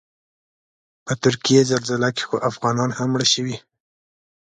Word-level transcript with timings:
په 1.05 1.13
ترکیې 1.23 1.61
زلزله 1.71 2.09
کې 2.15 2.23
خو 2.29 2.37
افغانان 2.49 2.89
هم 2.97 3.09
مړه 3.13 3.27
شوي. 3.33 3.57